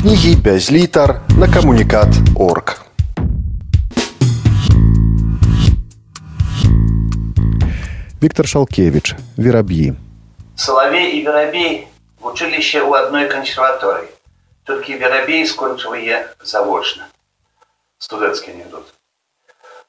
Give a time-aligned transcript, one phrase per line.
[0.00, 2.82] Кнігі без літар на камунікат орг.
[8.20, 9.94] Виктор Шалкевич, Верабьи.
[10.56, 11.88] Соловей и Верабей
[12.20, 14.08] в училище у одной консерватории.
[14.64, 17.08] Только Верабей скончил ее заочно.
[17.98, 18.84] Студентский анекдот.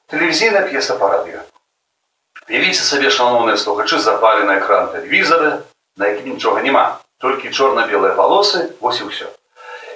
[0.06, 1.40] Телевізійна п'єса по радіо.
[2.50, 5.58] Уявіться собі, шановні слухачі, запали на екран телевізора,
[5.96, 6.98] на якому нічого нема.
[7.20, 9.26] Тільки чорно-білі волоси, ось і все.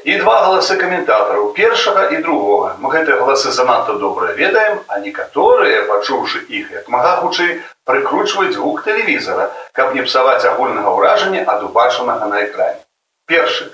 [0.05, 2.73] І два голоси коментаторів, першого і другого.
[2.81, 8.83] Ми гэты голоси занадто добре ведаем, а некаторыя, пачуўшы іх, як мага хутчэй, прыкручваюць гук
[8.83, 12.81] тэлевізора, каб не псаваць агульнага ўражання ад убачанага на экране.
[13.27, 13.73] Першы.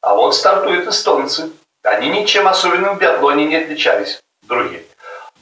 [0.00, 1.50] А вот стартуют эстонцы.
[1.82, 4.20] Они ничем особенным в биатлоне не отличались.
[4.42, 4.82] Другие.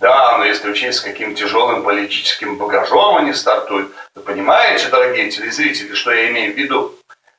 [0.01, 5.95] Да, но если учесть, с каким тяжелым политическим багажом они стартуют, вы понимаете, дорогие телезрители,
[5.95, 6.95] что я имею в виду?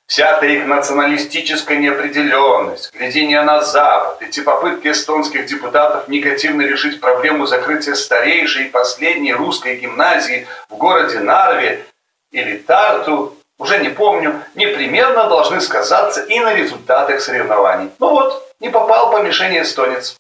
[0.07, 7.47] Вся эта их националистическая неопределенность, глядение на Запад, эти попытки эстонских депутатов негативно решить проблему
[7.47, 11.87] закрытия старейшей и последней русской гимназии в городе Нарве
[12.33, 17.91] или Тарту, уже не помню, непременно должны сказаться и на результатах соревнований.
[17.99, 20.17] Ну вот, не попал по мишени эстонец.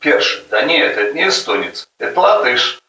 [0.00, 0.44] Перший.
[0.50, 2.80] Да нет, это не эстонец, это латыш.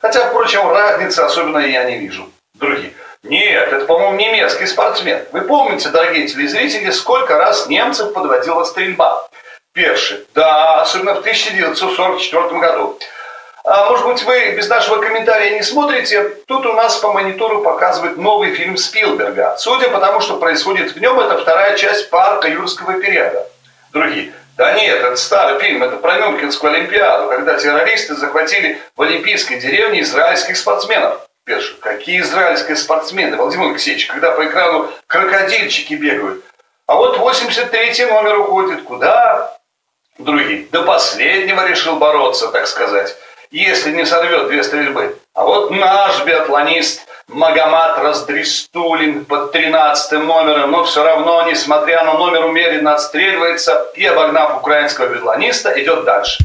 [0.00, 2.30] Хотя, впрочем, разницы особенно я не вижу.
[2.54, 2.92] Другие.
[3.28, 5.24] Нет, это, по-моему, немецкий спортсмен.
[5.32, 9.28] Вы помните, дорогие телезрители, сколько раз немцев подводила стрельба?
[9.72, 10.24] Перший.
[10.34, 12.98] Да, особенно в 1944 году.
[13.64, 16.36] А может быть, вы без нашего комментария не смотрите?
[16.46, 19.56] Тут у нас по монитору показывает новый фильм Спилберга.
[19.58, 23.44] Судя по тому, что происходит в нем, это вторая часть парка юрского периода.
[23.92, 24.32] Другие.
[24.56, 30.00] Да нет, это старый фильм, это про Мюнхенскую Олимпиаду, когда террористы захватили в Олимпийской деревне
[30.00, 31.25] израильских спортсменов.
[31.46, 36.44] Пешу, какие израильские спортсмены, Владимир Алексеевич, когда по экрану крокодильчики бегают.
[36.88, 38.82] А вот 83-й номер уходит.
[38.82, 39.56] Куда?
[40.18, 40.66] Другие.
[40.72, 43.14] До последнего решил бороться, так сказать.
[43.52, 45.16] Если не сорвет две стрельбы.
[45.34, 52.44] А вот наш биатлонист Магомат Раздристулин под 13 номером, но все равно, несмотря на номер,
[52.46, 56.42] умеренно отстреливается и, обогнав украинского биатлониста, идет дальше.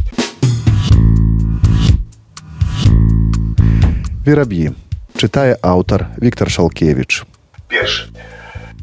[4.23, 4.75] Верабьи.
[5.21, 7.21] Читая автор Виктор Шалкевич.
[7.69, 8.07] Перший.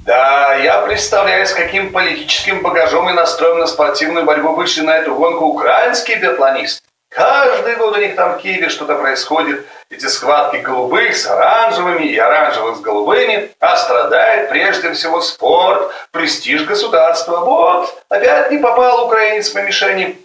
[0.07, 5.17] Да, я представляю, с каким политическим багажом и настроем на спортивную борьбу вышли на эту
[5.17, 6.87] гонку украинские биатлонисты.
[7.11, 9.67] Каждый год у них там в Киеве что-то происходит.
[9.91, 13.51] Эти схватки голубых с оранжевыми и оранжевых с голубыми.
[13.59, 17.39] А страдает прежде всего спорт, престиж государства.
[17.39, 20.17] Вот, опять не попал украинец по мишени.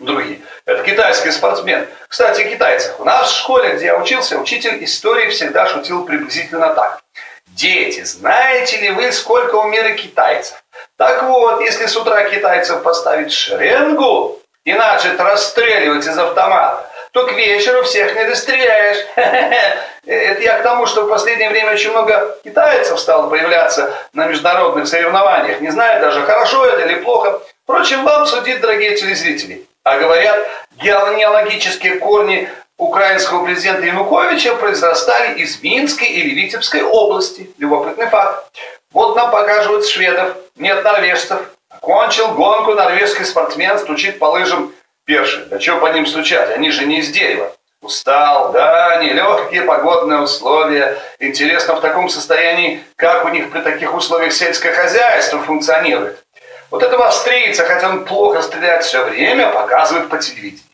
[0.00, 0.40] Другие.
[0.64, 1.86] Это китайский спортсмен.
[2.08, 2.98] Кстати, о китайцах.
[2.98, 7.00] У нас в школе, где я учился, учитель истории всегда шутил приблизительно так.
[7.48, 10.62] Дети, знаете ли вы, сколько у мира китайцев?
[10.96, 17.32] Так вот, если с утра китайцев поставить шеренгу, и начать расстреливать из автомата, то к
[17.32, 18.98] вечеру всех не достреляешь.
[20.06, 24.86] Это я к тому, что в последнее время очень много китайцев стало появляться на международных
[24.86, 25.60] соревнованиях.
[25.60, 27.40] Не знаю даже, хорошо это или плохо.
[27.64, 29.66] Впрочем, вам судить, дорогие телезрители.
[29.84, 37.50] А говорят, геологические корни украинского президента Януковича произрастали из Минской или Витебской области.
[37.58, 38.52] Любопытный факт.
[38.92, 41.40] Вот нам показывают шведов, нет норвежцев,
[41.80, 44.72] Кончил гонку норвежский спортсмен, стучит по лыжам
[45.04, 45.46] перший.
[45.46, 47.52] Да что по ним стучать, они же не из дерева.
[47.80, 50.98] Устал, да, нелегкие погодные условия.
[51.18, 56.22] Интересно в таком состоянии, как у них при таких условиях сельское хозяйство функционирует.
[56.70, 60.64] Вот этого австрийца, хотя он плохо стреляет все время, показывают по телевидению.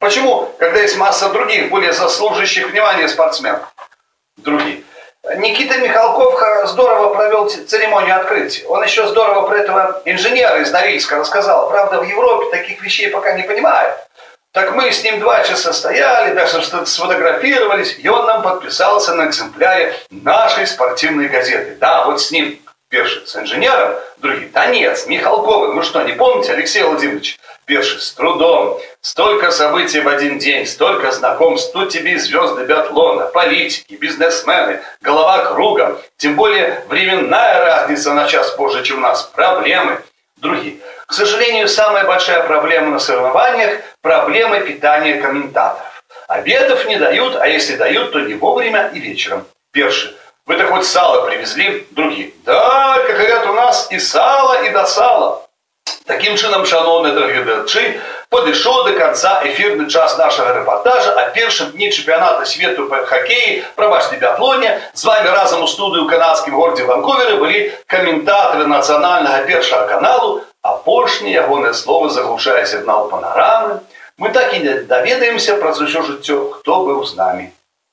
[0.00, 3.62] Почему, когда есть масса других, более заслуживающих внимания спортсменов?
[4.36, 4.82] Другие.
[5.36, 8.66] Никита Михалков здорово провел церемонию открытия.
[8.66, 11.70] Он еще здорово про этого инженера из Норильска рассказал.
[11.70, 13.96] Правда, в Европе таких вещей пока не понимают.
[14.52, 19.94] Так мы с ним два часа стояли, даже сфотографировались, и он нам подписался на экземпляре
[20.10, 21.76] нашей спортивной газеты.
[21.80, 22.60] Да, вот с ним
[22.94, 25.74] Первый с инженером, другие, да с Михалковым.
[25.74, 27.40] Вы что, не помните, Алексей Владимирович?
[27.64, 28.80] Первый с трудом.
[29.00, 31.72] Столько событий в один день, столько знакомств.
[31.72, 36.00] Тут тебе звезды биатлона, политики, бизнесмены, голова круга.
[36.18, 39.24] Тем более временная разница на час позже, чем у нас.
[39.24, 40.00] Проблемы.
[40.36, 40.76] Другие.
[41.08, 46.04] К сожалению, самая большая проблема на соревнованиях– проблема питания комментаторов.
[46.28, 49.44] Обедов не дают, а если дают, то не вовремя и вечером.
[49.72, 50.14] Первый.
[50.45, 51.85] Вы так хоть сало привезли?
[51.91, 52.31] Другие.
[52.45, 55.37] Да, как говорят у нас, і сало, і до сала.
[56.05, 57.99] Таким чином, шановні глядачі,
[58.29, 64.15] подійшов до конца ефірний час нашого репортажа о першому дні чемпіонату світу по хоккеї, пробачте,
[64.15, 64.71] біатлоні.
[64.93, 71.31] З вами разом у студію в канадському городі Ванкувері були коментатори національного першого каналу апошні
[71.31, 73.79] ягоныя словы заглушае сігнал панарамы,
[74.17, 77.51] мы так і не даведаемся праз усё жыццё, хто быў з намі.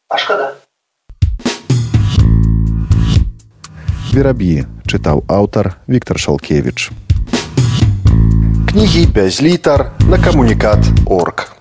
[0.08, 0.54] А шкада.
[4.12, 6.90] Вераб'і чытаў аўтар Віктор Шалкевіч.
[8.70, 11.56] Кнігі без літар на камунікат орг.